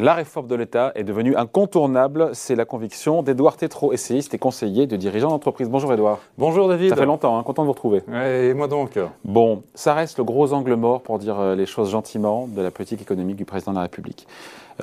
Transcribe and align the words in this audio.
La 0.00 0.14
réforme 0.14 0.46
de 0.46 0.54
l'État 0.54 0.92
est 0.94 1.02
devenue 1.02 1.34
incontournable, 1.34 2.30
c'est 2.32 2.54
la 2.54 2.64
conviction 2.64 3.24
d'Edouard 3.24 3.56
Tétrault, 3.56 3.92
essayiste 3.92 4.32
et 4.32 4.38
conseiller 4.38 4.86
de 4.86 4.94
dirigeant 4.94 5.30
d'entreprise. 5.30 5.68
Bonjour 5.68 5.92
Edouard. 5.92 6.20
Bonjour 6.38 6.68
David. 6.68 6.90
Ça 6.90 6.94
fait 6.94 7.04
longtemps, 7.04 7.36
hein, 7.36 7.42
content 7.42 7.62
de 7.62 7.66
vous 7.66 7.72
retrouver. 7.72 8.02
et 8.08 8.54
moi 8.54 8.68
donc? 8.68 8.96
Bon, 9.24 9.64
ça 9.74 9.94
reste 9.94 10.18
le 10.18 10.22
gros 10.22 10.52
angle 10.52 10.74
mort, 10.74 11.02
pour 11.02 11.18
dire 11.18 11.40
euh, 11.40 11.56
les 11.56 11.66
choses 11.66 11.90
gentiment, 11.90 12.46
de 12.46 12.62
la 12.62 12.70
politique 12.70 13.02
économique 13.02 13.34
du 13.34 13.44
président 13.44 13.72
de 13.72 13.76
la 13.76 13.82
République. 13.82 14.28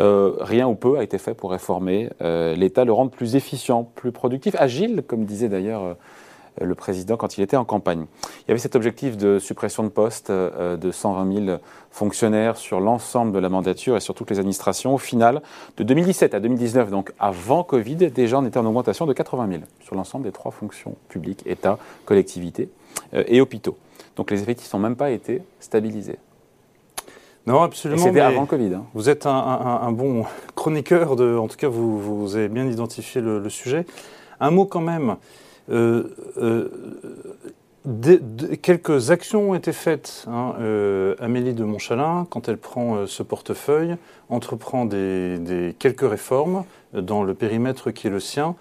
Euh, 0.02 0.34
rien 0.42 0.68
ou 0.68 0.76
peu 0.76 0.98
a 0.98 1.04
été 1.04 1.18
fait 1.18 1.34
pour 1.34 1.52
réformer 1.52 2.10
euh, 2.22 2.54
l'État, 2.54 2.84
le 2.84 2.92
rendre 2.92 3.12
plus 3.12 3.38
efficient, 3.38 3.84
plus 3.96 4.12
productif, 4.12 4.54
agile, 4.60 5.02
comme 5.08 5.24
disait 5.24 5.48
d'ailleurs 5.48 5.84
euh, 5.84 5.94
le 6.62 6.76
président 6.76 7.18
quand 7.18 7.38
il 7.38 7.42
était 7.42 7.58
en 7.58 7.66
campagne. 7.66 8.06
Il 8.24 8.50
y 8.50 8.52
avait 8.52 8.60
cet 8.60 8.76
objectif 8.76 9.18
de 9.18 9.40
suppression 9.40 9.84
de 9.84 9.90
postes 9.90 10.30
euh, 10.30 10.78
de 10.78 10.92
120 10.92 11.46
000 11.46 11.58
fonctionnaires 11.92 12.58
sur 12.58 12.80
l'ensemble 12.80 13.32
de 13.32 13.40
la 13.40 13.50
mandature 13.50 13.98
et 13.98 14.00
sur 14.00 14.14
toutes 14.14 14.30
les 14.30 14.40
administrations. 14.40 14.94
Au 14.94 14.98
final, 14.98 15.42
de 15.78 15.84
2017 15.84 16.34
à 16.34 16.40
2019, 16.40 16.90
donc 16.90 17.14
avant 17.20 17.64
Covid, 17.64 17.96
déjà 17.96 18.40
on 18.40 18.46
était 18.46 18.58
en 18.58 18.66
augmentation 18.66 19.06
de 19.06 19.14
80 19.14 19.48
000 19.50 19.62
sur 19.82 19.96
l'ensemble 19.96 20.26
des 20.26 20.32
trois 20.32 20.52
fonctions 20.52 20.96
publiques, 21.10 21.44
État, 21.46 21.78
collectivités 22.06 22.70
euh, 23.14 23.24
et 23.28 23.42
hôpitaux. 23.42 23.78
Donc 24.16 24.32
les 24.32 24.42
effectifs 24.42 24.72
n'ont 24.74 24.80
même 24.80 24.96
pas 24.96 25.12
été 25.12 25.42
stabilisés. 25.60 26.18
Non, 27.46 27.62
absolument. 27.62 28.02
C'était 28.02 28.22
avant 28.22 28.46
Covid. 28.46 28.74
Hein. 28.74 28.86
Vous 28.96 29.08
êtes 29.08 29.28
un, 29.28 29.92
bon 29.92 30.26
chroniqueur, 30.56 31.16
de, 31.16 31.38
en 31.38 31.48
tout 31.48 31.58
cas 31.58 31.68
vous, 31.68 32.00
vous 32.00 32.36
avez 32.36 32.48
bien 32.48 32.66
identifié 32.66 33.22
le, 33.22 33.40
le 33.40 33.50
sujet. 33.50 33.86
Un 34.40 34.50
mot 34.50 34.66
quand 34.66 34.82
même. 34.82 35.18
Euh, 35.70 36.04
euh, 36.38 36.70
quelques 38.62 39.12
actions 39.12 39.52
ont 39.52 39.56
été 39.56 39.72
faites. 39.72 40.26
Hein. 40.28 40.56
Euh, 40.60 41.16
Amélie 41.20 41.54
de 41.54 41.64
Montchalin, 41.64 42.26
quand 42.30 42.48
elle 42.50 42.58
prend 42.58 43.06
ce 43.06 43.24
portefeuille, 43.24 43.96
entreprend 44.30 44.86
des, 44.86 45.76
quelques 45.78 46.10
réformes 46.10 46.64
dans 46.94 47.24
le 47.24 47.34
périmètre 47.34 47.92
qui 47.92 48.08
est 48.08 48.10
le 48.10 48.20
sien, 48.20 48.56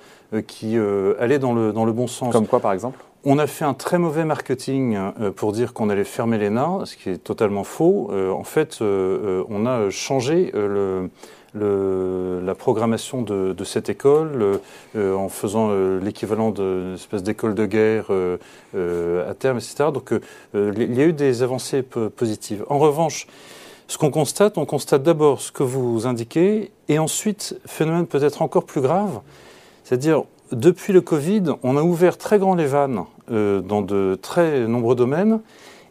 qui 0.47 0.77
allaient 1.19 1.39
dans 1.39 1.55
le, 1.55 1.73
dans 1.73 1.85
le 1.85 1.93
bon 1.93 2.07
sens. 2.07 2.33
Comme 2.33 2.47
quoi, 2.47 2.61
par 2.61 2.73
exemple? 2.73 3.03
On 3.27 3.39
a 3.39 3.47
fait 3.47 3.65
un 3.65 3.73
très 3.73 3.97
mauvais 3.97 4.27
marketing 4.27 4.99
pour 5.37 5.53
dire 5.53 5.73
qu'on 5.73 5.89
allait 5.89 6.05
fermer 6.05 6.37
l'ENA, 6.37 6.81
ce 6.85 6.95
qui 6.95 7.09
est 7.09 7.17
totalement 7.17 7.65
faux. 7.65 8.11
en 8.13 8.45
fait, 8.45 8.81
on 8.83 9.65
a 9.65 9.89
changé 9.89 10.51
le, 10.53 11.09
la 11.55 12.55
programmation 12.55 13.23
de, 13.23 13.65
cette 13.65 13.89
école 13.89 14.61
euh, 14.97 15.15
en 15.15 15.29
faisant 15.29 15.69
euh, 15.71 16.01
l'équivalent 16.01 16.51
d'une 16.51 16.95
espèce 16.95 17.23
d'école 17.23 17.55
de 17.55 17.67
guerre 17.67 18.07
euh, 18.11 19.31
à 19.31 19.35
terme, 19.35 19.59
etc. 19.59 19.91
Donc 19.93 20.13
il 20.55 20.95
y 20.95 21.01
a 21.01 21.05
eu 21.05 21.13
des 21.13 21.43
avancées 21.43 21.83
positives. 21.83 22.65
En 22.69 22.79
revanche, 22.79 23.27
ce 23.87 23.99
qu'on 23.99 24.11
constate, 24.11 24.59
on 24.59 24.67
constate 24.67 25.03
d'abord 25.03 25.41
ce 25.41 25.53
que 25.53 25.63
vous 25.63 26.07
indiquez, 26.07 26.71
et 26.89 26.99
ensuite, 26.99 27.59
phénomène 27.67 28.07
peut-être 28.07 28.43
encore 28.43 28.65
plus 28.65 28.81
grave, 28.81 29.21
c'est-à-dire 29.85 30.25
depuis 30.53 30.93
le 30.93 31.01
Covid, 31.01 31.45
on 31.63 31.77
a 31.77 31.83
ouvert 31.83 32.17
très 32.17 32.39
grand 32.39 32.55
les 32.55 32.67
vannes 32.67 33.05
dans 33.29 33.83
de 33.83 34.19
très 34.21 34.67
nombreux 34.67 34.95
domaines, 34.95 35.41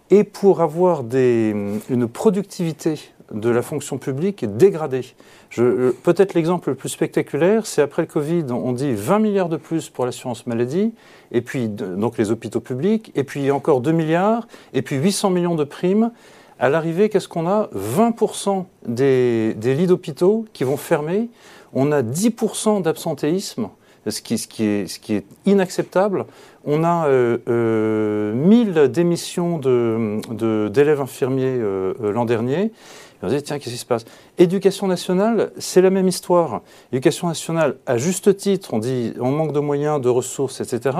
et 0.09 0.23
pour 0.23 0.61
avoir 0.61 1.03
une 1.11 2.07
productivité 2.07 2.99
de 3.33 3.49
la 3.49 3.61
fonction 3.61 3.97
publique 3.97 4.45
dégradée. 4.57 5.15
Euh, 5.57 5.91
peut-être 6.03 6.33
l'exemple 6.33 6.69
le 6.69 6.75
plus 6.75 6.89
spectaculaire, 6.89 7.65
c'est 7.65 7.81
après 7.81 8.03
le 8.03 8.07
Covid, 8.07 8.45
on 8.51 8.71
dit 8.71 8.93
20 8.93 9.19
milliards 9.19 9.49
de 9.49 9.57
plus 9.57 9.89
pour 9.89 10.05
l'assurance 10.05 10.47
maladie, 10.47 10.93
et 11.31 11.41
puis 11.41 11.67
donc 11.67 12.17
les 12.17 12.31
hôpitaux 12.31 12.61
publics, 12.61 13.11
et 13.15 13.23
puis 13.23 13.51
encore 13.51 13.81
2 13.81 13.91
milliards, 13.91 14.47
et 14.73 14.81
puis 14.81 14.95
800 14.95 15.31
millions 15.31 15.55
de 15.55 15.63
primes. 15.63 16.11
À 16.59 16.69
l'arrivée, 16.69 17.09
qu'est-ce 17.09 17.27
qu'on 17.27 17.47
a? 17.47 17.69
20% 17.75 18.65
des, 18.87 19.53
lits 19.61 19.87
d'hôpitaux 19.87 20.45
qui 20.53 20.63
vont 20.63 20.77
fermer. 20.77 21.29
On 21.73 21.91
a 21.91 22.01
10% 22.03 22.83
d'absentéisme, 22.83 23.69
ce 24.07 24.21
qui, 24.21 24.63
est, 24.63 25.25
inacceptable. 25.45 26.25
On 26.65 26.83
a 26.83 27.07
1000 27.07 27.41
euh, 27.49 28.87
démissions 28.87 29.59
d'élèves 29.59 31.01
infirmiers 31.01 31.57
euh, 31.59 31.93
l'an 31.99 32.25
dernier 32.25 32.71
on 33.23 33.29
se 33.29 33.35
dit, 33.35 33.43
tiens, 33.43 33.57
qu'est-ce 33.57 33.69
qui 33.69 33.79
se 33.79 33.85
passe? 33.85 34.03
Éducation 34.37 34.85
nationale, 34.85 35.51
c'est 35.57 35.81
la 35.81 35.89
même 35.89 36.09
histoire. 36.09 36.61
Éducation 36.91 37.29
nationale, 37.29 37.77
à 37.85 37.97
juste 37.97 38.35
titre, 38.35 38.73
on 38.73 38.79
dit, 38.79 39.13
on 39.17 39.31
manque 39.31 39.53
de 39.53 39.61
moyens, 39.61 40.01
de 40.01 40.09
ressources, 40.09 40.59
etc. 40.59 40.97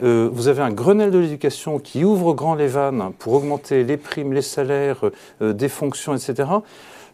Euh, 0.00 0.30
vous 0.32 0.46
avez 0.46 0.62
un 0.62 0.70
Grenelle 0.70 1.10
de 1.10 1.18
l'éducation 1.18 1.80
qui 1.80 2.04
ouvre 2.04 2.34
grand 2.34 2.54
les 2.54 2.68
vannes 2.68 3.10
pour 3.18 3.32
augmenter 3.32 3.82
les 3.82 3.96
primes, 3.96 4.32
les 4.32 4.42
salaires, 4.42 5.10
euh, 5.42 5.52
des 5.52 5.68
fonctions, 5.68 6.14
etc. 6.14 6.48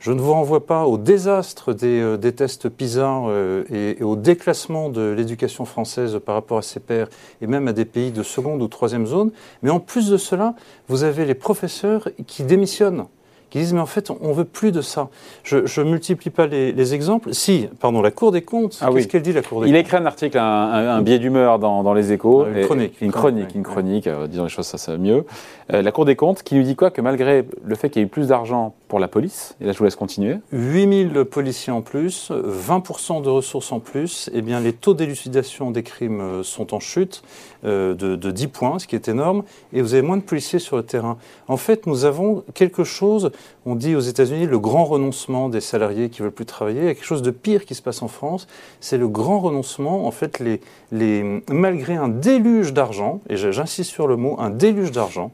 Je 0.00 0.12
ne 0.12 0.20
vous 0.20 0.32
renvoie 0.32 0.66
pas 0.66 0.84
au 0.84 0.98
désastre 0.98 1.72
des, 1.72 2.00
euh, 2.02 2.18
tests 2.18 2.68
PISA 2.68 3.22
et, 3.70 4.02
au 4.02 4.16
déclassement 4.16 4.90
de 4.90 5.14
l'éducation 5.16 5.64
française 5.64 6.20
par 6.22 6.34
rapport 6.34 6.58
à 6.58 6.62
ses 6.62 6.80
pairs 6.80 7.08
et 7.40 7.46
même 7.46 7.68
à 7.68 7.72
des 7.72 7.86
pays 7.86 8.10
de 8.10 8.22
seconde 8.22 8.60
ou 8.60 8.68
troisième 8.68 9.06
zone. 9.06 9.30
Mais 9.62 9.70
en 9.70 9.80
plus 9.80 10.10
de 10.10 10.18
cela, 10.18 10.54
vous 10.88 11.04
avez 11.04 11.24
les 11.24 11.34
professeurs 11.34 12.10
qui 12.26 12.42
démissionnent 12.42 13.06
qui 13.52 13.58
disent 13.58 13.74
mais 13.74 13.80
en 13.80 13.86
fait 13.86 14.10
on 14.10 14.32
veut 14.32 14.46
plus 14.46 14.72
de 14.72 14.80
ça. 14.80 15.08
Je 15.44 15.80
ne 15.80 15.90
multiplie 15.90 16.30
pas 16.30 16.46
les, 16.46 16.94
exemples. 16.94 17.34
Si, 17.34 17.68
pardon, 17.80 18.00
la 18.00 18.10
Cour 18.10 18.32
des 18.32 18.42
comptes, 18.42 18.78
ah 18.80 18.88
qu'est-ce 18.92 19.08
qu'elle 19.08 19.22
dit 19.22 19.32
la 19.32 19.42
Cour 19.42 19.60
des 19.60 19.68
Il 19.68 19.72
comptes 19.72 19.78
Il 19.78 19.80
écrit 19.80 19.96
un 19.98 20.06
article, 20.06 20.38
un, 20.38 21.02
biais 21.02 21.18
d'humeur 21.18 21.58
dans, 21.58 21.92
les 21.92 22.12
échos. 22.12 22.46
Une 22.46 22.64
chronique. 22.64 23.00
Une 23.00 23.12
chronique, 23.12 23.54
une 23.54 23.62
chronique, 23.62 24.06
euh, 24.06 24.26
disons 24.26 24.44
les 24.44 24.48
choses 24.48 24.66
ça, 24.66 24.78
ça 24.78 24.96
mieux. 24.96 25.26
Euh, 25.72 25.82
la 25.82 25.92
Cour 25.92 26.06
des 26.06 26.16
comptes 26.16 26.42
qui 26.42 26.54
nous 26.54 26.62
dit 26.62 26.76
quoi? 26.76 26.90
Que 26.90 27.02
malgré 27.02 27.46
le 27.62 27.74
fait 27.74 27.90
qu'il 27.90 28.00
y 28.00 28.02
ait 28.02 28.06
eu 28.06 28.10
plus 28.10 28.28
d'argent 28.28 28.74
pour 28.88 28.98
la 28.98 29.08
police, 29.08 29.54
et 29.60 29.66
là 29.66 29.72
je 29.72 29.78
vous 29.78 29.84
laisse 29.84 29.96
continuer. 29.96 30.36
8000 30.52 31.24
policiers 31.24 31.72
en 31.72 31.82
plus, 31.82 32.30
20% 32.30 33.22
de 33.22 33.28
ressources 33.28 33.70
en 33.70 33.80
plus, 33.80 34.30
eh 34.32 34.40
bien 34.40 34.60
les 34.60 34.72
taux 34.72 34.94
d'élucidation 34.94 35.70
des 35.70 35.82
crimes 35.82 36.20
euh, 36.20 36.42
sont 36.42 36.74
en 36.74 36.80
chute 36.80 37.22
de, 37.64 37.94
de 37.94 38.30
10 38.30 38.46
points, 38.48 38.78
ce 38.78 38.86
qui 38.86 38.96
est 38.96 39.08
énorme, 39.08 39.44
et 39.72 39.82
vous 39.82 39.94
avez 39.94 40.02
moins 40.02 40.16
de 40.16 40.22
policiers 40.22 40.58
sur 40.58 40.76
le 40.76 40.82
terrain. 40.82 41.16
En 41.48 41.56
fait, 41.56 41.86
nous 41.86 42.04
avons 42.04 42.44
quelque 42.54 42.84
chose 42.84 43.30
on 43.64 43.76
dit 43.76 43.94
aux 43.94 44.00
États-Unis 44.00 44.46
le 44.46 44.58
grand 44.58 44.84
renoncement 44.84 45.48
des 45.48 45.60
salariés 45.60 46.10
qui 46.10 46.22
veulent 46.22 46.32
plus 46.32 46.46
travailler. 46.46 46.80
Il 46.80 46.86
y 46.86 46.88
a 46.88 46.94
quelque 46.94 47.04
chose 47.04 47.22
de 47.22 47.30
pire 47.30 47.64
qui 47.64 47.74
se 47.74 47.82
passe 47.82 48.02
en 48.02 48.08
France. 48.08 48.48
C'est 48.80 48.98
le 48.98 49.08
grand 49.08 49.38
renoncement. 49.38 50.06
En 50.06 50.10
fait, 50.10 50.42
les, 50.90 51.42
malgré 51.48 51.94
un 51.94 52.08
déluge 52.08 52.72
d'argent, 52.72 53.20
et 53.28 53.36
j'insiste 53.36 53.90
sur 53.90 54.08
le 54.08 54.16
mot, 54.16 54.36
un 54.40 54.50
déluge 54.50 54.90
d'argent, 54.90 55.30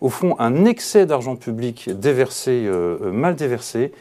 au 0.00 0.08
fond, 0.08 0.36
un 0.38 0.64
excès 0.66 1.06
d'argent 1.06 1.34
public 1.34 1.90
déversé, 1.90 2.64
euh, 2.66 2.98
euh, 3.02 3.12
mal 3.12 3.34
déversé, 3.34 3.92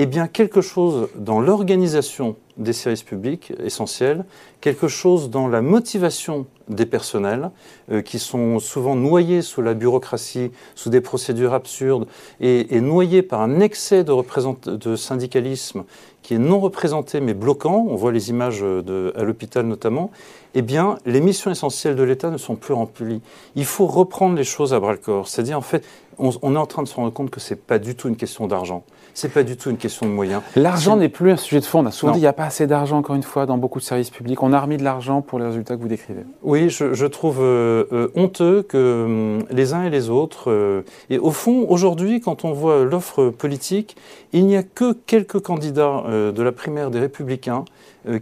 eh 0.00 0.06
bien, 0.06 0.28
quelque 0.28 0.60
chose 0.60 1.08
dans 1.16 1.40
l'organisation 1.40 2.36
des 2.56 2.72
services 2.72 3.02
publics 3.02 3.52
essentiels, 3.62 4.24
quelque 4.60 4.86
chose 4.86 5.28
dans 5.28 5.48
la 5.48 5.60
motivation 5.60 6.46
des 6.68 6.86
personnels 6.86 7.50
euh, 7.90 8.00
qui 8.00 8.20
sont 8.20 8.60
souvent 8.60 8.94
noyés 8.94 9.42
sous 9.42 9.60
la 9.60 9.74
bureaucratie, 9.74 10.52
sous 10.76 10.88
des 10.88 11.00
procédures 11.00 11.52
absurdes 11.52 12.06
et, 12.40 12.80
noyés 12.80 13.22
par 13.22 13.40
un 13.40 13.58
excès 13.58 14.04
de, 14.04 14.76
de, 14.76 14.96
syndicalisme 14.96 15.84
qui 16.28 16.34
est 16.34 16.38
non 16.38 16.60
représenté 16.60 17.22
mais 17.22 17.32
bloquant, 17.32 17.86
on 17.88 17.96
voit 17.96 18.12
les 18.12 18.28
images 18.28 18.60
de, 18.60 19.14
à 19.16 19.22
l'hôpital 19.22 19.64
notamment, 19.64 20.10
eh 20.54 20.60
bien, 20.60 20.98
les 21.06 21.22
missions 21.22 21.50
essentielles 21.50 21.96
de 21.96 22.02
l'État 22.02 22.28
ne 22.28 22.36
sont 22.36 22.54
plus 22.54 22.74
remplies. 22.74 23.22
Il 23.56 23.64
faut 23.64 23.86
reprendre 23.86 24.36
les 24.36 24.44
choses 24.44 24.74
à 24.74 24.80
bras-le-corps. 24.80 25.26
C'est-à-dire, 25.26 25.56
en 25.56 25.62
fait, 25.62 25.86
on, 26.18 26.30
on, 26.42 26.54
est 26.54 26.58
en 26.58 26.66
train 26.66 26.82
de 26.82 26.88
se 26.88 26.96
rendre 26.96 27.12
compte 27.14 27.30
que 27.30 27.40
ce 27.40 27.54
n'est 27.54 27.60
pas 27.60 27.78
du 27.78 27.94
tout 27.94 28.08
une 28.08 28.16
question 28.16 28.46
d'argent. 28.46 28.84
C'est 29.14 29.32
pas 29.32 29.42
du 29.42 29.56
tout 29.56 29.70
une 29.70 29.76
question 29.78 30.06
de 30.06 30.12
moyens. 30.12 30.42
L'argent 30.54 30.96
n'est 30.96 31.08
plus 31.08 31.32
un 31.32 31.36
sujet 31.36 31.58
de 31.60 31.64
fond. 31.64 31.80
On 31.80 31.86
a 31.86 31.90
souvent 31.90 32.12
dit 32.12 32.18
qu'il 32.18 32.22
n'y 32.22 32.28
a 32.28 32.32
pas 32.32 32.44
assez 32.44 32.66
d'argent, 32.66 32.98
encore 32.98 33.16
une 33.16 33.22
fois, 33.22 33.46
dans 33.46 33.58
beaucoup 33.58 33.80
de 33.80 33.84
services 33.84 34.10
publics. 34.10 34.42
On 34.42 34.52
a 34.52 34.60
remis 34.60 34.76
de 34.76 34.84
l'argent 34.84 35.22
pour 35.22 35.38
les 35.38 35.46
résultats 35.46 35.76
que 35.76 35.82
vous 35.82 35.88
décrivez. 35.88 36.22
Oui, 36.42 36.70
je, 36.70 37.06
trouve 37.06 37.38
euh, 37.40 37.84
euh, 37.92 38.12
honteux 38.14 38.62
que 38.62 39.04
hum, 39.06 39.44
les 39.50 39.74
uns 39.74 39.84
et 39.84 39.90
les 39.90 40.08
autres. 40.08 40.50
Euh, 40.52 40.82
et 41.10 41.18
au 41.18 41.32
fond, 41.32 41.66
aujourd'hui, 41.68 42.20
quand 42.20 42.44
on 42.44 42.52
voit 42.52 42.84
l'offre 42.84 43.30
politique, 43.30 43.96
il 44.32 44.46
n'y 44.46 44.56
a 44.56 44.62
que 44.62 44.92
quelques 44.92 45.40
candidats 45.40 46.04
de 46.32 46.42
la 46.42 46.52
primaire 46.52 46.90
des 46.90 47.00
Républicains 47.00 47.64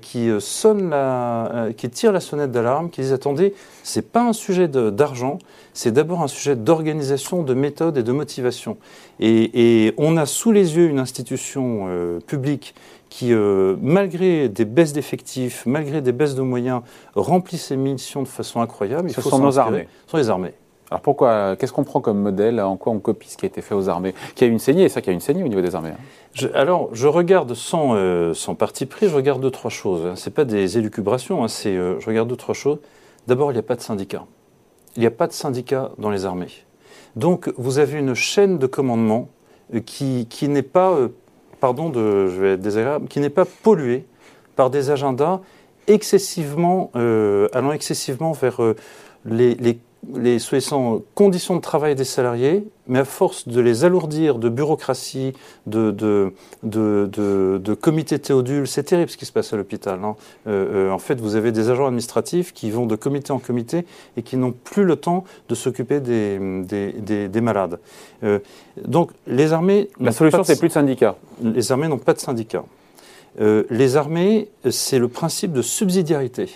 qui 0.00 0.28
sonnent 0.40 0.90
la, 0.90 1.68
qui 1.76 1.88
tirent 1.90 2.12
la 2.12 2.20
sonnette 2.20 2.50
d'alarme, 2.50 2.90
qui 2.90 3.02
disent 3.02 3.12
attendez, 3.12 3.54
c'est 3.82 4.10
pas 4.10 4.22
un 4.22 4.32
sujet 4.32 4.68
d'argent, 4.68 5.38
c'est 5.76 5.92
d'abord 5.92 6.22
un 6.22 6.28
sujet 6.28 6.56
d'organisation, 6.56 7.42
de 7.42 7.54
méthode 7.54 7.98
et 7.98 8.02
de 8.02 8.12
motivation. 8.12 8.78
Et, 9.20 9.94
on 9.98 10.16
a 10.16 10.26
sous 10.26 10.52
les 10.52 10.76
yeux 10.76 10.88
une 10.88 10.98
institution 10.98 11.86
euh, 11.88 12.18
publique 12.20 12.74
qui, 13.08 13.32
euh, 13.32 13.76
malgré 13.80 14.48
des 14.48 14.64
baisses 14.64 14.92
d'effectifs, 14.92 15.64
malgré 15.66 16.00
des 16.00 16.12
baisses 16.12 16.34
de 16.34 16.42
moyens, 16.42 16.82
remplit 17.14 17.58
ses 17.58 17.76
missions 17.76 18.22
de 18.22 18.28
façon 18.28 18.60
incroyable. 18.60 19.10
Il 19.10 19.14
Ce 19.14 19.20
faut 19.20 19.30
sont 19.30 19.38
nos 19.38 19.58
armées. 19.58 19.88
Ce 20.06 20.12
sont 20.12 20.16
les 20.16 20.30
armées. 20.30 20.54
Alors 20.90 21.00
pourquoi 21.00 21.56
Qu'est-ce 21.56 21.72
qu'on 21.72 21.84
prend 21.84 22.00
comme 22.00 22.20
modèle 22.20 22.60
En 22.60 22.76
quoi 22.76 22.92
on 22.92 22.98
copie 22.98 23.28
ce 23.28 23.36
qui 23.36 23.44
a 23.44 23.48
été 23.48 23.60
fait 23.60 23.74
aux 23.74 23.88
armées? 23.88 24.14
Qui 24.34 24.44
a 24.44 24.46
une 24.46 24.58
saignée, 24.58 24.88
ça 24.88 25.00
qui 25.00 25.10
a 25.10 25.12
une 25.12 25.20
saignée 25.20 25.42
au 25.42 25.48
niveau 25.48 25.60
des 25.60 25.74
armées. 25.74 25.90
Hein. 25.90 26.48
alors, 26.54 26.88
je 26.92 27.08
regarde 27.08 27.54
sans, 27.54 27.94
euh, 27.94 28.34
sans 28.34 28.54
parti 28.54 28.86
pris, 28.86 29.08
je 29.08 29.14
regarde 29.14 29.40
deux, 29.40 29.50
trois 29.50 29.70
choses. 29.70 30.06
Hein. 30.06 30.16
Ce 30.16 30.28
n'est 30.28 30.34
pas 30.34 30.44
des 30.44 30.78
élucubrations, 30.78 31.42
hein, 31.42 31.48
c'est, 31.48 31.74
je 31.74 32.06
regarde 32.06 32.28
deux, 32.28 32.36
trois 32.36 32.54
choses. 32.54 32.78
D'abord, 33.26 33.50
il 33.50 33.54
n'y 33.54 33.60
a 33.60 33.64
pas 33.64 33.76
de 33.76 33.80
syndicat. 33.80 34.24
Il 34.96 35.00
n'y 35.00 35.06
a 35.06 35.10
pas 35.10 35.26
de 35.26 35.32
syndicat 35.32 35.90
dans 35.98 36.10
les 36.10 36.24
armées. 36.24 36.46
Donc 37.16 37.52
vous 37.56 37.78
avez 37.78 37.98
une 37.98 38.14
chaîne 38.14 38.58
de 38.58 38.66
commandement 38.66 39.28
euh, 39.74 39.80
qui, 39.80 40.26
qui 40.28 40.48
n'est 40.48 40.62
pas 40.62 40.92
euh, 40.92 41.08
pardon, 41.60 41.88
de, 41.88 42.28
je 42.28 42.40
vais 42.40 42.52
être 42.52 42.60
désagréable, 42.60 43.08
qui 43.08 43.20
n'est 43.20 43.30
pas 43.30 43.44
pollué 43.44 44.04
par 44.54 44.70
des 44.70 44.90
agendas 44.90 45.40
excessivement, 45.86 46.90
euh, 46.96 47.48
allant 47.52 47.72
excessivement 47.72 48.32
vers 48.32 48.62
euh, 48.62 48.76
les, 49.24 49.78
les, 50.14 50.38
les 50.38 50.60
conditions 51.14 51.56
de 51.56 51.60
travail 51.60 51.94
des 51.94 52.04
salariés, 52.04 52.66
mais 52.86 53.00
à 53.00 53.04
force 53.04 53.48
de 53.48 53.60
les 53.60 53.84
alourdir 53.84 54.38
de 54.38 54.48
bureaucratie, 54.48 55.32
de, 55.66 55.90
de, 55.90 56.32
de, 56.62 57.08
de, 57.62 57.74
comités 57.74 58.18
théodules, 58.18 58.68
c'est 58.68 58.84
terrible 58.84 59.10
ce 59.10 59.16
qui 59.16 59.26
se 59.26 59.32
passe 59.32 59.52
à 59.52 59.56
l'hôpital. 59.56 59.98
Hein. 60.04 60.16
Euh, 60.46 60.90
en 60.90 60.98
fait, 60.98 61.20
vous 61.20 61.36
avez 61.36 61.52
des 61.52 61.70
agents 61.70 61.86
administratifs 61.86 62.52
qui 62.52 62.70
vont 62.70 62.86
de 62.86 62.96
comité 62.96 63.32
en 63.32 63.38
comité 63.38 63.84
et 64.16 64.22
qui 64.22 64.36
n'ont 64.36 64.52
plus 64.52 64.84
le 64.84 64.96
temps 64.96 65.24
de 65.48 65.54
s'occuper 65.54 66.00
des, 66.00 66.38
des, 66.62 67.28
des, 67.28 67.40
malades. 67.40 67.78
donc, 68.84 69.10
les 69.26 69.52
armées... 69.52 69.88
La 70.00 70.12
solution, 70.12 70.44
c'est 70.44 70.58
plus 70.58 70.68
de 70.68 70.72
syndicats. 70.74 71.16
Les 71.42 71.72
armées 71.72 71.88
n'ont 71.88 71.98
pas 71.98 72.14
de 72.14 72.20
syndicats. 72.20 72.64
Euh, 73.40 73.64
les 73.70 73.96
armées, 73.96 74.48
c'est 74.70 74.98
le 74.98 75.08
principe 75.08 75.52
de 75.52 75.62
subsidiarité. 75.62 76.48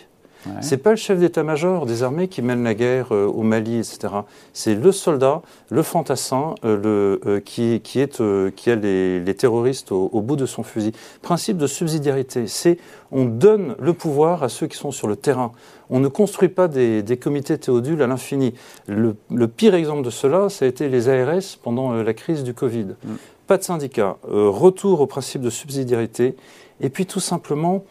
Ouais. 0.47 0.53
C'est 0.61 0.79
pas 0.79 0.91
le 0.91 0.97
chef 0.97 1.19
d'état-major 1.19 1.87
des 1.87 2.03
armées 2.03 2.29
qui 2.29 2.41
mène 2.41 2.65
la 2.65 2.75
guerre 2.75 3.09
euh, 3.13 3.27
au 3.27 3.43
Mali, 3.43 3.79
etc. 3.79 4.09
C'est 4.53 4.75
le 4.75 4.93
soldat, 4.93 5.43
le 5.71 5.83
fantassin, 5.83 6.55
euh, 6.65 7.19
le, 7.25 7.41
qui, 7.41 7.81
qui, 7.81 8.01
est, 8.01 8.23
qui 8.55 8.71
a 8.71 8.75
les, 8.75 9.35
terroristes 9.35 9.93
au, 9.93 10.21
bout 10.21 10.37
de 10.37 10.47
son 10.47 10.63
fusil. 10.63 10.93
Principe 11.23 11.57
de 11.57 11.67
subsidiarité, 11.67 12.47
c'est 12.47 12.79
on 13.13 13.25
donne 13.25 13.75
le 13.79 13.93
pouvoir 13.93 14.43
à 14.43 14.49
ceux 14.49 14.67
qui 14.67 14.77
sont 14.77 14.93
sur 14.93 15.09
le 15.09 15.17
terrain. 15.17 15.53
On 15.91 16.01
ne 16.01 16.09
construit 16.09 16.49
pas 16.49 16.69
des, 16.69 17.19
comités 17.21 17.59
théodules 17.59 18.03
à 18.03 18.07
l'infini. 18.07 18.55
Le, 18.87 19.15
pire 19.47 19.75
exemple 19.75 20.03
de 20.03 20.11
cela, 20.11 20.49
ça 20.49 20.65
a 20.65 20.69
été 20.69 20.89
les 20.89 21.09
ARS 21.09 21.59
pendant 21.63 21.93
la 21.93 22.15
crise 22.15 22.45
du 22.45 22.55
Covid. 22.55 22.87
Mm. 23.05 23.15
Pas 23.47 23.59
de 23.59 23.65
syndicat, 23.65 24.17
retour 24.23 25.01
au 25.01 25.07
principe 25.07 25.43
de 25.43 25.51
subsidiarité 25.51 26.37
et 26.81 26.89
puis 26.89 27.07
tout 27.07 27.21
simplement, 27.21 27.85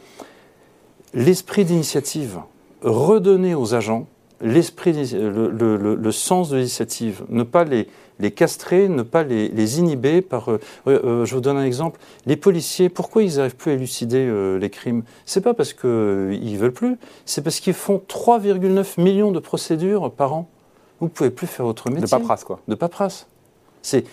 l'esprit 1.13 1.65
d'initiative, 1.65 2.39
redonner 2.81 3.55
aux 3.55 3.73
agents 3.73 4.07
l'esprit, 4.41 4.93
le, 4.93 6.11
sens 6.11 6.49
de 6.49 6.57
l'initiative, 6.57 7.23
ne 7.29 7.43
pas 7.43 7.63
les, 7.63 7.87
les, 8.19 8.31
castrer, 8.31 8.87
ne 8.87 9.03
pas 9.03 9.23
les, 9.23 9.79
inhiber 9.79 10.21
par. 10.21 10.51
Euh, 10.51 10.59
euh, 10.87 11.25
je 11.25 11.35
vous 11.35 11.41
donne 11.41 11.57
un 11.57 11.65
exemple. 11.65 11.99
Les 12.25 12.35
policiers, 12.37 12.89
pourquoi 12.89 13.23
ils 13.23 13.37
n'arrivent 13.37 13.55
plus 13.55 13.71
à 13.71 13.73
élucider 13.75 14.25
euh, 14.25 14.57
les 14.57 14.69
crimes? 14.69 15.03
C'est 15.25 15.41
pas 15.41 15.53
parce 15.53 15.73
qu'ils 15.73 15.89
ne 15.89 16.57
veulent 16.57 16.71
plus, 16.71 16.97
c'est 17.25 17.41
parce 17.43 17.59
qu'ils 17.59 17.73
font 17.73 18.01
3,9 18.07 19.01
millions 19.01 19.31
de 19.31 19.39
procédures 19.39 20.11
par 20.11 20.33
an. 20.33 20.47
Vous 20.99 21.07
ne 21.07 21.11
pouvez 21.11 21.31
plus 21.31 21.47
faire 21.47 21.65
votre 21.65 21.89
métier. 21.89 22.03
De 22.03 22.09
paperasse, 22.09 22.43
quoi. 22.43 22.59
De 22.67 22.75
paperasse. 22.75 23.27
C'est, 23.81 24.03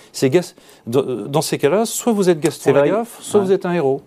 dans 0.87 1.43
ces 1.43 1.59
cas-là, 1.59 1.87
soit 1.87 2.13
vous 2.13 2.31
êtes 2.31 2.39
Gaston 2.39 2.73
Lagaffe, 2.73 3.19
soit 3.21 3.41
vous 3.41 3.51
êtes 3.51 3.67
un 3.67 3.73
héros. 3.73 4.01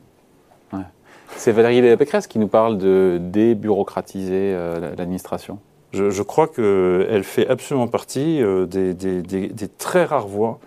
C'est 1.35 1.51
Valérie 1.51 1.95
Pécresse 1.97 2.27
qui 2.27 2.39
nous 2.39 2.47
parle 2.47 2.77
de 2.77 3.19
débureaucratiser 3.21 4.53
euh, 4.53 4.95
l'administration. 4.97 5.59
Je, 5.91 6.21
crois 6.21 6.47
qu'elle 6.47 7.23
fait 7.23 7.47
absolument 7.47 7.87
partie 7.87 8.41
euh, 8.43 8.67
des, 8.67 9.67
très 9.77 10.05
rares 10.05 10.27
voix 10.27 10.59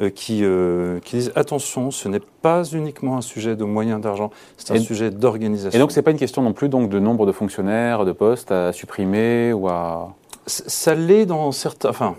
euh, 0.00 0.10
qui, 0.10 0.44
disent 1.10 1.32
attention, 1.34 1.90
ce 1.90 2.08
n'est 2.08 2.20
pas 2.42 2.62
uniquement 2.64 3.16
un 3.16 3.20
sujet 3.20 3.56
de 3.56 3.64
moyens 3.64 4.00
d'argent, 4.00 4.30
c'est 4.56 4.72
un 4.72 4.80
sujet 4.80 5.10
d'organisation. 5.10 5.76
Et 5.76 5.80
donc, 5.80 5.90
ce 5.90 5.96
n'est 5.96 6.04
pas 6.04 6.12
une 6.12 6.18
question 6.18 6.42
non 6.42 6.52
plus 6.52 6.68
donc, 6.68 6.90
de 6.90 7.00
nombre 7.00 7.26
de 7.26 7.32
fonctionnaires, 7.32 8.04
de 8.04 8.12
postes 8.12 8.52
à 8.52 8.72
supprimer 8.72 9.52
ou 9.52 9.68
à. 9.68 10.14
Ça 10.46 10.94
l'est 10.94 11.26
dans 11.26 11.50
certains. 11.52 11.90
Enfin, 11.90 12.16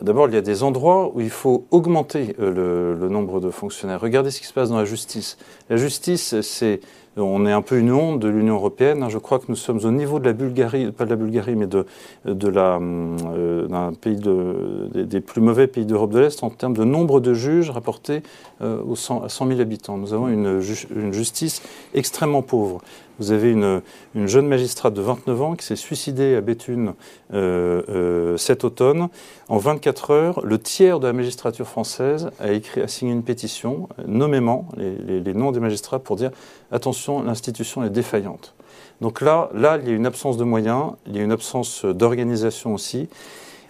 D'abord, 0.00 0.28
il 0.28 0.34
y 0.34 0.36
a 0.36 0.42
des 0.42 0.62
endroits 0.62 1.10
où 1.12 1.20
il 1.20 1.30
faut 1.30 1.66
augmenter 1.72 2.36
le, 2.38 2.94
le, 2.94 3.08
nombre 3.08 3.40
de 3.40 3.50
fonctionnaires. 3.50 4.00
Regardez 4.00 4.30
ce 4.30 4.38
qui 4.38 4.46
se 4.46 4.52
passe 4.52 4.68
dans 4.68 4.78
la 4.78 4.84
justice. 4.84 5.38
La 5.70 5.76
justice, 5.76 6.40
c'est 6.40 6.78
on 7.16 7.44
est 7.46 7.52
un 7.52 7.62
peu 7.62 7.78
une 7.78 7.92
honte 7.92 8.20
de 8.20 8.28
l'Union 8.28 8.54
européenne. 8.54 9.06
Je 9.10 9.18
crois 9.18 9.38
que 9.38 9.44
nous 9.48 9.56
sommes 9.56 9.80
au 9.84 9.90
niveau 9.90 10.18
de 10.18 10.24
la 10.24 10.32
Bulgarie, 10.32 10.90
pas 10.92 11.04
de 11.04 11.10
la 11.10 11.16
Bulgarie, 11.16 11.56
mais 11.56 11.66
de, 11.66 11.84
de 12.24 12.52
euh, 12.56 13.66
d'un 13.68 13.92
pays 13.92 14.16
de, 14.16 14.88
des, 14.94 15.20
plus 15.20 15.42
mauvais 15.42 15.66
pays 15.66 15.84
d'Europe 15.84 16.12
de 16.12 16.20
l'Est 16.20 16.42
en 16.42 16.50
termes 16.50 16.76
de 16.76 16.84
nombre 16.84 17.20
de 17.20 17.34
juges 17.34 17.70
rapportés 17.70 18.22
euh, 18.62 18.82
aux 18.86 18.96
100, 18.96 19.24
à 19.24 19.28
100 19.28 19.48
000 19.48 19.60
habitants. 19.60 19.98
Nous 19.98 20.14
avons 20.14 20.28
une, 20.28 20.62
une 20.94 21.12
justice 21.12 21.62
extrêmement 21.94 22.42
pauvre. 22.42 22.80
Vous 23.18 23.30
avez 23.30 23.52
une, 23.52 23.82
une, 24.14 24.26
jeune 24.26 24.48
magistrate 24.48 24.94
de 24.94 25.02
29 25.02 25.42
ans 25.42 25.54
qui 25.54 25.66
s'est 25.66 25.76
suicidée 25.76 26.34
à 26.34 26.40
Béthune 26.40 26.94
euh, 27.34 28.36
cet 28.38 28.64
automne. 28.64 29.08
En 29.48 29.58
24 29.58 30.10
heures, 30.10 30.40
le 30.44 30.58
tiers 30.58 30.98
de 30.98 31.06
la 31.06 31.12
magistrature 31.12 31.66
française 31.66 32.30
a, 32.40 32.52
écrit, 32.52 32.80
a 32.80 32.88
signé 32.88 33.12
une 33.12 33.22
pétition, 33.22 33.88
nommément 34.06 34.66
les 34.78 35.34
noms 35.34 35.52
des 35.52 35.60
magistrats, 35.60 35.98
pour 35.98 36.16
dire 36.16 36.30
attention, 36.72 37.01
l'institution 37.08 37.84
est 37.84 37.90
défaillante. 37.90 38.54
Donc 39.00 39.20
là, 39.20 39.50
là, 39.54 39.78
il 39.82 39.88
y 39.88 39.90
a 39.90 39.94
une 39.94 40.06
absence 40.06 40.36
de 40.36 40.44
moyens, 40.44 40.92
il 41.06 41.16
y 41.16 41.18
a 41.18 41.22
une 41.22 41.32
absence 41.32 41.84
d'organisation 41.84 42.74
aussi. 42.74 43.08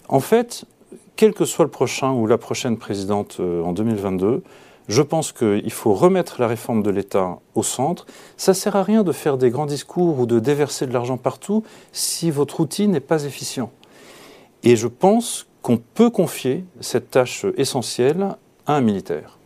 En 0.08 0.20
fait, 0.20 0.64
quel 1.17 1.32
que 1.32 1.44
soit 1.44 1.64
le 1.64 1.70
prochain 1.70 2.12
ou 2.12 2.26
la 2.26 2.38
prochaine 2.38 2.76
présidente 2.76 3.38
euh, 3.40 3.62
en 3.62 3.73
2022, 3.73 4.43
je 4.88 5.02
pense 5.02 5.32
qu'il 5.32 5.73
faut 5.73 5.94
remettre 5.94 6.40
la 6.40 6.49
réforme 6.49 6.82
de 6.82 6.90
l'État 6.90 7.38
au 7.55 7.62
centre. 7.62 8.06
Ça 8.37 8.52
ne 8.52 8.56
sert 8.56 8.76
à 8.76 8.82
rien 8.82 9.05
de 9.05 9.12
faire 9.12 9.38
des 9.38 9.50
grands 9.50 9.67
discours 9.67 10.19
ou 10.19 10.26
de 10.26 10.38
déverser 10.38 10.87
de 10.87 10.93
l'argent 10.93 11.17
partout 11.17 11.62
si 11.93 12.31
votre 12.31 12.61
outil 12.61 12.88
n'est 12.88 13.00
pas 13.00 13.25
efficient. 13.25 13.70
Et 14.64 14.76
je 14.76 14.88
pense 14.88 15.46
qu'on 15.62 15.79
peut 15.79 16.11
confier 16.11 16.64
cette 16.81 17.11
tâche 17.11 17.46
essentielle 17.56 18.37
à 18.67 18.75
un 18.75 18.81
militaire. 18.81 19.38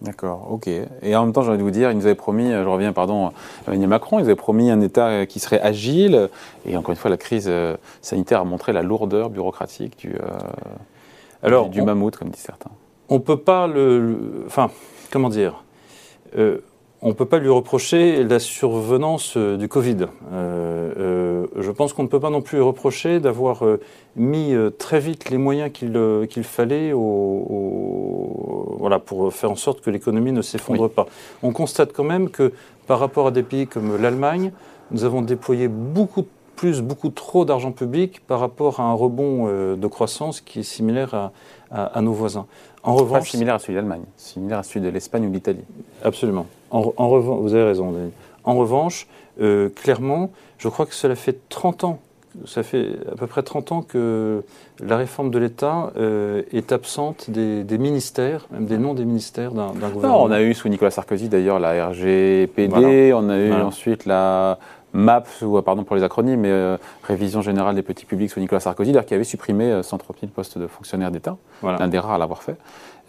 D'accord, 0.00 0.46
ok. 0.50 0.68
Et 1.02 1.16
en 1.16 1.24
même 1.24 1.32
temps, 1.32 1.42
j'ai 1.42 1.48
envie 1.48 1.58
de 1.58 1.62
vous 1.64 1.72
dire, 1.72 1.90
il 1.90 1.96
nous 1.96 2.06
avait 2.06 2.14
promis, 2.14 2.52
je 2.52 2.68
reviens, 2.68 2.92
pardon, 2.92 3.32
Emmanuel 3.66 3.88
Macron, 3.88 4.18
il 4.18 4.22
nous 4.22 4.28
avait 4.28 4.36
promis 4.36 4.70
un 4.70 4.80
État 4.80 5.26
qui 5.26 5.40
serait 5.40 5.60
agile. 5.60 6.28
Et 6.66 6.76
encore 6.76 6.90
une 6.90 6.96
fois, 6.96 7.10
la 7.10 7.16
crise 7.16 7.46
euh, 7.48 7.76
sanitaire 8.00 8.40
a 8.40 8.44
montré 8.44 8.72
la 8.72 8.82
lourdeur 8.82 9.28
bureaucratique 9.28 9.98
du, 9.98 10.14
euh, 10.14 10.38
Alors, 11.42 11.68
du, 11.68 11.82
mammouth, 11.82 12.16
comme 12.16 12.28
disent 12.28 12.42
certains. 12.42 12.70
On 13.08 13.14
ne 13.14 13.20
peut 13.20 13.38
pas 13.38 13.66
le, 13.66 14.44
Enfin, 14.46 14.70
comment 15.10 15.30
dire 15.30 15.64
euh, 16.36 16.58
on 17.00 17.08
ne 17.08 17.12
peut 17.12 17.26
pas 17.26 17.38
lui 17.38 17.48
reprocher 17.48 18.24
la 18.24 18.40
survenance 18.40 19.36
euh, 19.36 19.56
du 19.56 19.68
Covid. 19.68 20.06
Euh, 20.32 20.92
euh, 20.98 21.46
je 21.56 21.70
pense 21.70 21.92
qu'on 21.92 22.02
ne 22.02 22.08
peut 22.08 22.18
pas 22.18 22.30
non 22.30 22.42
plus 22.42 22.58
lui 22.58 22.64
reprocher 22.64 23.20
d'avoir 23.20 23.62
mis 24.16 24.54
très 24.78 25.00
vite 25.00 25.30
les 25.30 25.38
moyens 25.38 25.70
qu'il 25.72 26.44
fallait 26.44 26.92
au, 26.92 28.76
voilà, 28.78 28.98
pour 28.98 29.32
faire 29.32 29.50
en 29.50 29.56
sorte 29.56 29.80
que 29.80 29.90
l'économie 29.90 30.32
ne 30.32 30.42
s'effondre 30.42 30.90
pas. 30.90 31.06
On 31.42 31.52
constate 31.52 31.92
quand 31.92 32.04
même 32.04 32.30
que 32.30 32.52
par 32.86 32.98
rapport 32.98 33.28
à 33.28 33.30
des 33.30 33.42
pays 33.42 33.66
comme 33.66 34.00
l'Allemagne, 34.00 34.52
nous 34.90 35.04
avons 35.04 35.22
déployé 35.22 35.68
beaucoup 35.68 36.26
plus, 36.58 36.82
beaucoup 36.82 37.08
trop 37.10 37.44
d'argent 37.44 37.72
public 37.72 38.20
par 38.26 38.40
rapport 38.40 38.80
à 38.80 38.82
un 38.82 38.92
rebond 38.92 39.46
de 39.76 39.86
croissance 39.86 40.40
qui 40.40 40.60
est 40.60 40.64
similaire 40.64 41.14
à, 41.14 41.32
à, 41.70 42.00
nos 42.00 42.12
voisins. 42.12 42.46
En 42.82 42.94
revanche, 42.94 43.30
similaire 43.30 43.54
à 43.54 43.58
celui 43.58 43.74
de 43.74 43.78
l'Allemagne, 43.78 44.04
similaire 44.16 44.58
à 44.58 44.62
celui 44.62 44.80
de 44.80 44.88
l'Espagne 44.88 45.26
ou 45.26 45.28
de 45.28 45.34
l'Italie. 45.34 45.64
Absolument. 46.02 46.46
En, 46.70 46.82
revanche, 46.82 47.40
vous 47.40 47.54
avez 47.54 47.64
raison. 47.64 47.94
En 48.44 48.54
revanche, 48.54 49.06
euh, 49.40 49.68
clairement, 49.68 50.30
je 50.58 50.68
crois 50.68 50.86
que 50.86 50.94
cela 50.94 51.14
fait 51.14 51.48
30 51.48 51.84
ans, 51.84 51.98
ça 52.46 52.62
fait 52.62 52.90
à 53.10 53.16
peu 53.16 53.26
près 53.26 53.42
30 53.42 53.72
ans 53.72 53.82
que 53.82 54.42
la 54.80 54.96
réforme 54.96 55.30
de 55.30 55.38
l'État 55.38 55.92
euh, 55.96 56.42
est 56.52 56.72
absente 56.72 57.30
des, 57.30 57.78
ministères, 57.78 58.46
même 58.50 58.66
des 58.66 58.78
noms 58.78 58.94
des 58.94 59.04
ministères 59.04 59.52
d'un 59.52 59.72
gouvernement. 59.72 60.22
on 60.22 60.30
a 60.30 60.42
eu 60.42 60.54
sous 60.54 60.68
Nicolas 60.68 60.90
Sarkozy 60.90 61.28
d'ailleurs 61.28 61.58
la 61.58 61.88
RGPD, 61.88 63.12
on 63.14 63.28
a 63.28 63.38
eu 63.38 63.52
ensuite 63.52 64.04
la 64.04 64.58
MAP, 64.92 65.28
ou, 65.42 65.60
pardon 65.62 65.84
pour 65.84 65.96
les 65.96 66.02
acronymes, 66.02 66.40
mais 66.40 66.50
euh, 66.50 66.76
Révision 67.04 67.42
générale 67.42 67.74
des 67.74 67.82
petits 67.82 68.06
publics 68.06 68.30
sous 68.30 68.40
Nicolas 68.40 68.60
Sarkozy, 68.60 68.94
qui 69.06 69.14
avait 69.14 69.24
supprimé 69.24 69.82
130 69.82 70.16
000 70.20 70.32
postes 70.34 70.58
de 70.58 70.66
fonctionnaires 70.66 71.10
d'État, 71.10 71.36
l'un 71.62 71.88
des 71.88 71.98
rares 71.98 72.12
à 72.12 72.18
l'avoir 72.18 72.42
fait. 72.42 72.56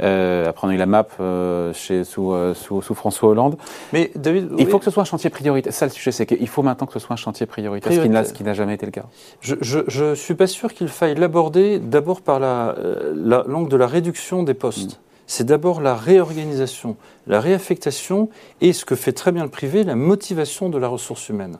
Euh, 0.02 0.48
après, 0.48 0.66
on 0.66 0.70
a 0.70 0.74
eu 0.74 0.78
la 0.78 0.86
MAP 0.86 1.12
euh, 1.20 1.74
chez, 1.74 2.06
sous, 2.06 2.34
sous, 2.54 2.82
François 2.82 3.30
Hollande. 3.30 3.58
Mais 3.92 4.12
David, 4.16 4.52
il 4.58 4.68
faut 4.68 4.80
que 4.80 4.86
ce 4.86 4.92
soit 4.92 5.02
un 5.02 5.06
chantier 5.06 5.30
prioritaire. 5.30 5.74
Ça, 5.74 5.86
le 5.86 5.92
sujet, 5.92 6.12
c'est 6.12 6.26
qu'il 6.26 6.48
faut 6.48 6.64
maintenant 6.64 6.88
que 6.88 6.94
ce 6.94 7.00
soit 7.00 7.14
un 7.14 7.18
chantier 7.18 7.46
prioritaire, 7.46 7.92
ce 7.92 8.34
qui 8.34 8.44
n'a 8.44 8.54
jamais 8.54 8.76
été 8.76 8.86
le 8.86 8.92
cas. 8.92 9.06
Je 9.42 10.10
ne 10.10 10.16
suis 10.16 10.36
pas 10.36 10.48
sûr 10.48 10.74
qu'il 10.74 10.88
faille 10.88 11.16
l'aborder 11.16 11.80
d'abord 11.80 12.22
par 12.22 12.40
l'angle 12.40 13.14
la, 13.16 13.44
de 13.44 13.76
la 13.76 13.88
réduction 13.88 14.44
des 14.44 14.54
postes. 14.54 14.96
Mm 14.96 15.09
c'est 15.30 15.44
d'abord 15.44 15.80
la 15.80 15.96
réorganisation, 15.96 16.98
la 17.28 17.40
réaffectation 17.40 18.30
et 18.62 18.74
ce 18.74 18.84
que 18.84 18.96
fait 18.96 19.14
très 19.14 19.32
bien 19.32 19.44
le 19.44 19.50
privé, 19.50 19.84
la 19.84 19.96
motivation 19.96 20.70
de 20.70 20.80
la 20.80 20.88
ressource 20.88 21.30
humaine. 21.30 21.60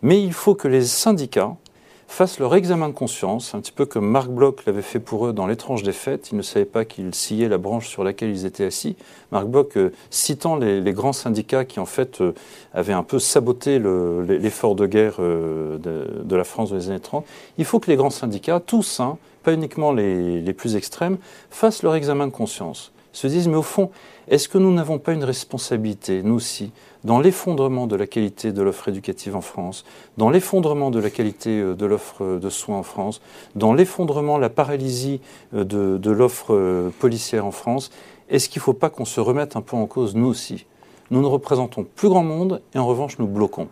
Mais 0.00 0.22
il 0.22 0.32
faut 0.32 0.54
que 0.54 0.68
les 0.68 0.86
syndicats 0.86 1.54
fassent 2.08 2.38
leur 2.38 2.54
examen 2.54 2.88
de 2.88 2.94
conscience, 2.94 3.54
un 3.54 3.60
petit 3.60 3.72
peu 3.72 3.84
comme 3.84 4.08
Marc 4.08 4.30
Bloch 4.30 4.64
l'avait 4.64 4.80
fait 4.80 5.00
pour 5.00 5.26
eux 5.26 5.34
dans 5.34 5.46
L'étrange 5.46 5.82
des 5.82 5.92
fêtes. 5.92 6.30
Ils 6.32 6.38
ne 6.38 6.42
savaient 6.42 6.64
pas 6.64 6.86
qu'ils 6.86 7.14
sciaient 7.14 7.48
la 7.48 7.58
branche 7.58 7.88
sur 7.88 8.04
laquelle 8.04 8.30
ils 8.30 8.46
étaient 8.46 8.64
assis. 8.64 8.96
Marc 9.32 9.46
Bloch, 9.46 9.76
euh, 9.76 9.92
citant 10.08 10.56
les, 10.56 10.80
grands 10.94 11.12
syndicats 11.12 11.66
qui 11.66 11.78
en 11.78 11.86
fait 11.86 12.22
euh, 12.22 12.32
avaient 12.72 12.94
un 12.94 13.02
peu 13.02 13.18
saboté 13.18 13.78
l'effort 13.78 14.74
de 14.74 14.86
guerre 14.86 15.16
euh, 15.18 15.76
de, 15.76 16.36
la 16.36 16.44
France 16.44 16.70
dans 16.70 16.76
les 16.76 16.88
années 16.88 17.00
30, 17.00 17.26
il 17.58 17.66
faut 17.66 17.80
que 17.80 17.90
les 17.90 17.96
grands 17.96 18.08
syndicats, 18.08 18.60
tous, 18.60 18.98
hein, 18.98 19.18
pas 19.42 19.52
uniquement 19.52 19.92
les 19.92 20.54
plus 20.54 20.74
extrêmes, 20.74 21.18
fassent 21.50 21.82
leur 21.82 21.94
examen 21.94 22.26
de 22.26 22.32
conscience 22.32 22.92
se 23.12 23.26
disent, 23.26 23.48
mais 23.48 23.56
au 23.56 23.62
fond, 23.62 23.90
est-ce 24.28 24.48
que 24.48 24.58
nous 24.58 24.72
n'avons 24.72 24.98
pas 24.98 25.12
une 25.12 25.24
responsabilité, 25.24 26.22
nous 26.22 26.34
aussi, 26.34 26.72
dans 27.04 27.20
l'effondrement 27.20 27.86
de 27.86 27.96
la 27.96 28.06
qualité 28.06 28.52
de 28.52 28.62
l'offre 28.62 28.88
éducative 28.88 29.34
en 29.36 29.40
France, 29.40 29.84
dans 30.16 30.30
l'effondrement 30.30 30.90
de 30.90 30.98
la 30.98 31.10
qualité 31.10 31.60
euh, 31.60 31.74
de 31.74 31.86
l'offre 31.86 32.38
de 32.38 32.50
soins 32.50 32.78
en 32.78 32.82
France, 32.82 33.20
dans 33.54 33.72
l'effondrement, 33.72 34.38
la 34.38 34.50
paralysie 34.50 35.20
euh, 35.54 35.64
de, 35.64 36.10
l'offre 36.10 36.54
euh, 36.54 36.90
policière 36.98 37.46
en 37.46 37.50
France? 37.50 37.90
Est-ce 38.28 38.48
qu'il 38.48 38.60
ne 38.60 38.64
faut 38.64 38.74
pas 38.74 38.90
qu'on 38.90 39.04
se 39.04 39.20
remette 39.20 39.56
un 39.56 39.62
peu 39.62 39.76
en 39.76 39.86
cause, 39.86 40.14
nous 40.14 40.26
aussi? 40.26 40.66
Nous 41.10 41.20
ne 41.20 41.26
représentons 41.26 41.84
plus 41.84 42.08
grand 42.08 42.22
monde 42.22 42.62
et 42.74 42.78
en 42.78 42.86
revanche, 42.86 43.18
nous 43.18 43.26
bloquons. 43.26 43.68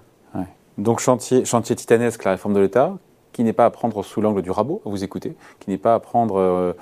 Donc 0.78 1.00
chantier, 1.00 1.44
chantier 1.44 1.74
titanesque, 1.74 2.22
la 2.22 2.30
réforme 2.30 2.54
de 2.54 2.60
l'État, 2.60 2.96
qui 3.38 3.44
n'est 3.44 3.52
pas 3.52 3.66
à 3.66 3.70
prendre 3.70 4.02
sous 4.02 4.20
l'angle 4.20 4.42
du 4.42 4.50
rabot, 4.50 4.82
vous 4.84 5.04
écoutez, 5.04 5.36
qui 5.60 5.70
n'est 5.70 5.78
pas 5.78 5.94
à 5.94 6.00
prendre, 6.00 6.74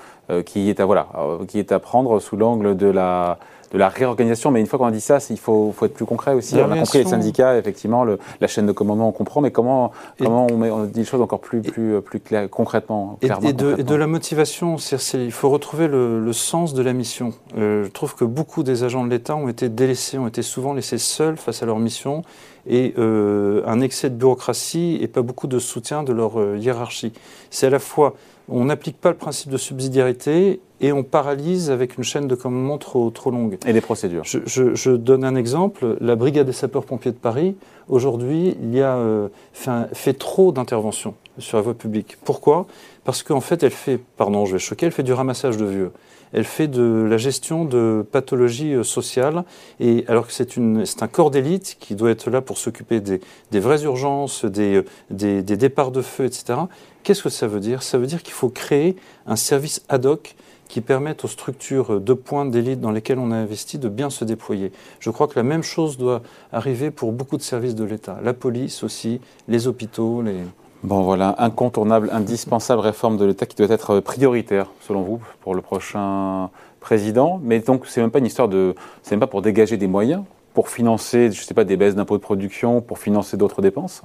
qui 0.46 0.70
est 0.70 0.80
à 0.80 0.86
voilà, 0.86 1.08
qui 1.48 1.58
est 1.58 1.70
à 1.70 1.78
prendre 1.78 2.18
sous 2.18 2.38
l'angle 2.38 2.78
de 2.78 2.86
la 2.86 3.38
de 3.72 3.78
la 3.78 3.88
réorganisation. 3.88 4.50
Mais 4.50 4.60
une 4.60 4.66
fois 4.66 4.78
qu'on 4.78 4.86
a 4.86 4.90
dit 4.90 5.00
ça, 5.00 5.18
il 5.30 5.38
faut, 5.38 5.72
faut, 5.76 5.86
être 5.86 5.94
plus 5.94 6.06
concret 6.06 6.34
aussi. 6.34 6.56
On 6.56 6.70
a 6.70 6.78
compris 6.78 6.98
les 6.98 7.10
syndicats, 7.10 7.56
effectivement, 7.58 8.04
le, 8.04 8.18
la 8.40 8.46
chaîne 8.46 8.66
de 8.66 8.72
commandement, 8.72 9.08
on 9.08 9.12
comprend, 9.12 9.40
mais 9.40 9.50
comment, 9.50 9.92
comment 10.18 10.46
on, 10.50 10.56
met, 10.56 10.70
on, 10.70 10.84
dit 10.84 11.00
les 11.00 11.04
choses 11.04 11.20
encore 11.20 11.40
plus, 11.40 11.62
plus, 11.62 12.00
plus 12.00 12.20
clair, 12.20 12.48
concrètement, 12.50 13.18
et, 13.22 13.52
de, 13.52 13.94
la 13.94 14.06
motivation, 14.06 14.76
il 15.14 15.32
faut 15.32 15.50
retrouver 15.50 15.88
le, 15.88 16.32
sens 16.32 16.74
de 16.74 16.82
la 16.82 16.92
mission. 16.92 17.32
Euh, 17.56 17.84
je 17.84 17.90
trouve 17.90 18.14
que 18.14 18.24
beaucoup 18.24 18.62
des 18.62 18.84
agents 18.84 19.04
de 19.04 19.10
l'État 19.10 19.36
ont 19.36 19.48
été 19.48 19.68
délaissés, 19.68 20.18
ont 20.18 20.28
été 20.28 20.42
souvent 20.42 20.74
laissés 20.74 20.98
seuls 20.98 21.36
face 21.36 21.62
à 21.62 21.66
leur 21.66 21.78
mission 21.78 22.22
et 22.66 22.94
euh, 22.98 23.62
un 23.66 23.80
excès 23.80 24.10
de 24.10 24.16
bureaucratie 24.16 24.98
et 25.00 25.08
pas 25.08 25.22
beaucoup 25.22 25.46
de 25.46 25.58
soutien 25.58 26.02
de 26.02 26.12
leur 26.12 26.38
euh, 26.40 26.58
hiérarchie. 26.58 27.12
C'est 27.50 27.68
à 27.68 27.70
la 27.70 27.78
fois 27.78 28.14
on 28.48 28.66
n'applique 28.66 29.00
pas 29.00 29.10
le 29.10 29.16
principe 29.16 29.50
de 29.50 29.56
subsidiarité 29.56 30.60
et 30.80 30.92
on 30.92 31.02
paralyse 31.02 31.70
avec 31.70 31.96
une 31.96 32.04
chaîne 32.04 32.28
de 32.28 32.34
commandement 32.34 32.78
trop, 32.78 33.10
trop 33.10 33.30
longue. 33.30 33.58
Et 33.66 33.72
des 33.72 33.80
procédures. 33.80 34.24
Je, 34.24 34.90
donne 34.90 35.24
un 35.24 35.34
exemple. 35.34 35.96
La 36.00 36.16
brigade 36.16 36.46
des 36.46 36.52
sapeurs-pompiers 36.52 37.12
de 37.12 37.16
Paris, 37.16 37.56
aujourd'hui, 37.88 38.56
il 38.62 38.74
y 38.74 38.82
a 38.82 38.96
euh, 38.96 39.28
fait, 39.52 40.12
trop 40.12 40.52
d'interventions 40.52 41.14
sur 41.38 41.56
la 41.56 41.62
voie 41.62 41.74
publique. 41.74 42.18
Pourquoi? 42.24 42.66
Parce 43.04 43.22
qu'en 43.22 43.40
fait, 43.40 43.62
elle 43.62 43.70
fait, 43.70 43.98
pardon, 44.16 44.44
je 44.44 44.54
vais 44.54 44.58
choquer, 44.58 44.86
elle 44.86 44.92
fait 44.92 45.02
du 45.02 45.12
ramassage 45.12 45.56
de 45.56 45.64
vieux. 45.64 45.92
Elle 46.32 46.44
fait 46.44 46.68
de 46.68 47.06
la 47.08 47.16
gestion 47.16 47.64
de 47.64 48.04
pathologies 48.10 48.74
euh, 48.74 48.82
sociales, 48.82 49.44
et 49.80 50.04
alors 50.08 50.26
que 50.26 50.32
c'est 50.32 51.02
un 51.02 51.08
corps 51.08 51.30
d'élite 51.30 51.76
qui 51.80 51.94
doit 51.94 52.10
être 52.10 52.30
là 52.30 52.40
pour 52.40 52.58
s'occuper 52.58 53.00
des, 53.00 53.20
vraies 53.60 53.82
urgences, 53.82 54.44
des, 54.44 54.82
des, 55.10 55.42
des 55.42 55.56
départs 55.56 55.90
de 55.90 56.02
feu, 56.02 56.24
etc. 56.24 56.58
Qu'est-ce 57.02 57.22
que 57.22 57.28
ça 57.28 57.46
veut 57.46 57.60
dire? 57.60 57.82
Ça 57.82 57.98
veut 57.98 58.06
dire 58.06 58.22
qu'il 58.22 58.34
faut 58.34 58.48
créer 58.48 58.96
un 59.26 59.36
service 59.36 59.82
ad 59.88 60.06
hoc 60.06 60.34
qui 60.68 60.80
permettent 60.80 61.24
aux 61.24 61.28
structures 61.28 62.00
de 62.00 62.12
pointe 62.12 62.50
d'élite 62.50 62.80
dans 62.80 62.90
lesquelles 62.90 63.18
on 63.18 63.30
a 63.30 63.36
investi 63.36 63.78
de 63.78 63.88
bien 63.88 64.10
se 64.10 64.24
déployer. 64.24 64.72
Je 65.00 65.10
crois 65.10 65.28
que 65.28 65.36
la 65.36 65.42
même 65.42 65.62
chose 65.62 65.96
doit 65.96 66.22
arriver 66.52 66.90
pour 66.90 67.12
beaucoup 67.12 67.36
de 67.36 67.42
services 67.42 67.74
de 67.74 67.84
l'État, 67.84 68.18
la 68.22 68.34
police 68.34 68.82
aussi, 68.82 69.20
les 69.48 69.68
hôpitaux, 69.68 70.22
les... 70.22 70.40
Bon 70.86 71.02
voilà, 71.02 71.34
incontournable, 71.38 72.10
indispensable 72.12 72.80
réforme 72.80 73.16
de 73.16 73.24
l'État 73.24 73.44
qui 73.44 73.56
doit 73.56 73.74
être 73.74 73.98
prioritaire, 73.98 74.68
selon 74.82 75.02
vous, 75.02 75.20
pour 75.40 75.56
le 75.56 75.60
prochain 75.60 76.48
président. 76.78 77.40
Mais 77.42 77.58
donc, 77.58 77.86
c'est 77.88 78.00
même 78.00 78.12
pas 78.12 78.20
une 78.20 78.26
histoire 78.26 78.46
de. 78.46 78.76
C'est 79.02 79.10
même 79.16 79.18
pas 79.18 79.26
pour 79.26 79.42
dégager 79.42 79.78
des 79.78 79.88
moyens, 79.88 80.22
pour 80.54 80.68
financer, 80.68 81.32
je 81.32 81.42
sais 81.42 81.54
pas, 81.54 81.64
des 81.64 81.76
baisses 81.76 81.96
d'impôts 81.96 82.18
de 82.18 82.22
production, 82.22 82.80
pour 82.82 83.00
financer 83.00 83.36
d'autres 83.36 83.62
dépenses 83.62 84.02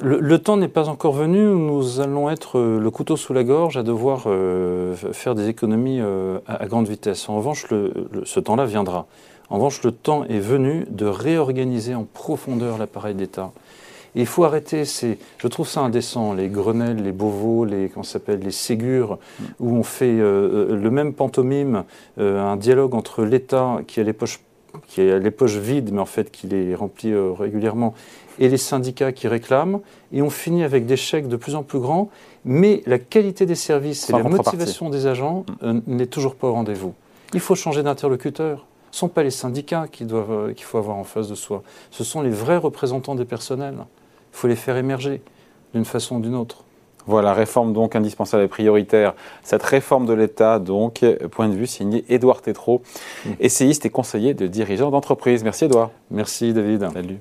le, 0.00 0.36
temps 0.36 0.56
n'est 0.56 0.68
pas 0.68 0.88
encore 0.88 1.12
venu 1.12 1.48
où 1.48 1.58
nous 1.58 2.00
allons 2.00 2.30
être 2.30 2.58
euh, 2.58 2.78
le 2.78 2.90
couteau 2.90 3.16
sous 3.16 3.32
la 3.32 3.42
gorge 3.42 3.76
à 3.76 3.82
devoir 3.82 4.24
euh, 4.26 4.94
faire 4.94 5.34
des 5.34 5.48
économies 5.48 5.98
euh, 6.00 6.38
à, 6.46 6.66
grande 6.66 6.86
vitesse. 6.86 7.28
En 7.28 7.36
revanche, 7.36 7.66
ce 7.66 8.40
temps-là 8.40 8.64
viendra. 8.64 9.06
En 9.50 9.56
revanche, 9.56 9.82
le 9.82 9.92
temps 9.92 10.24
est 10.24 10.38
venu 10.38 10.86
de 10.90 11.06
réorganiser 11.06 11.94
en 11.94 12.04
profondeur 12.04 12.78
l'appareil 12.78 13.14
d'État 13.14 13.52
il 14.16 14.26
faut 14.26 14.44
arrêter 14.44 14.84
ces. 14.84 15.18
Je 15.38 15.46
trouve 15.46 15.68
ça 15.68 15.82
indécent, 15.82 16.32
les 16.32 16.48
Grenelles, 16.48 17.02
les 17.02 17.12
Beauvau, 17.12 17.64
les 17.64 17.90
comment 17.90 18.02
s'appelle, 18.02 18.40
les 18.40 18.50
Ségures, 18.50 19.18
où 19.60 19.76
on 19.76 19.82
fait 19.82 20.06
euh, 20.06 20.70
euh, 20.70 20.76
le 20.76 20.90
même 20.90 21.12
pantomime, 21.12 21.84
euh, 22.18 22.40
un 22.40 22.56
dialogue 22.56 22.94
entre 22.94 23.24
l'État 23.24 23.80
qui 23.86 24.00
a 24.00 24.02
les 24.02 24.14
poches 24.14 24.40
qui 24.88 25.00
a 25.00 25.18
les 25.18 25.30
poches 25.30 25.56
vides, 25.56 25.90
mais 25.90 26.00
en 26.00 26.06
fait 26.06 26.30
qui 26.30 26.46
les 26.48 26.74
remplit 26.74 27.14
régulièrement, 27.14 27.94
et 28.38 28.50
les 28.50 28.58
syndicats 28.58 29.10
qui 29.10 29.26
réclament, 29.26 29.80
et 30.12 30.20
on 30.20 30.28
finit 30.28 30.64
avec 30.64 30.84
des 30.84 30.98
chèques 30.98 31.28
de 31.28 31.36
plus 31.36 31.54
en 31.54 31.62
plus 31.62 31.78
grands, 31.78 32.10
mais 32.44 32.82
la 32.84 32.98
qualité 32.98 33.46
des 33.46 33.54
services 33.54 34.10
et 34.10 34.12
la 34.12 34.22
motivation 34.22 34.90
des 34.90 35.06
agents 35.06 35.46
n'est 35.62 36.06
toujours 36.06 36.34
pas 36.34 36.48
au 36.48 36.52
rendez-vous. 36.52 36.92
Il 37.32 37.40
faut 37.40 37.54
changer 37.54 37.82
d'interlocuteur. 37.82 38.66
Ce 38.90 38.98
ne 38.98 38.98
sont 38.98 39.08
pas 39.08 39.22
les 39.22 39.30
syndicats 39.30 39.88
qu'il 39.88 40.08
faut 40.08 40.78
avoir 40.78 40.98
en 40.98 41.04
face 41.04 41.28
de 41.28 41.34
soi, 41.34 41.62
ce 41.90 42.04
sont 42.04 42.20
les 42.20 42.28
vrais 42.28 42.58
représentants 42.58 43.14
des 43.14 43.24
personnels. 43.24 43.78
Il 44.36 44.38
faut 44.38 44.48
les 44.48 44.56
faire 44.56 44.76
émerger 44.76 45.22
d'une 45.72 45.86
façon 45.86 46.16
ou 46.16 46.20
d'une 46.20 46.34
autre. 46.34 46.64
Voilà, 47.06 47.32
réforme 47.32 47.72
donc 47.72 47.96
indispensable 47.96 48.42
et 48.42 48.48
prioritaire. 48.48 49.14
Cette 49.42 49.62
réforme 49.62 50.04
de 50.04 50.12
l'État, 50.12 50.58
donc, 50.58 51.02
point 51.30 51.48
de 51.48 51.54
vue 51.54 51.66
signé 51.66 52.04
Édouard 52.10 52.42
Tétrault, 52.42 52.82
mmh. 53.24 53.30
essayiste 53.40 53.86
et 53.86 53.90
conseiller 53.90 54.34
de 54.34 54.46
dirigeants 54.46 54.90
d'entreprise. 54.90 55.42
Merci 55.42 55.64
Édouard. 55.64 55.90
Merci 56.10 56.52
David. 56.52 56.86
Salut. 56.92 57.18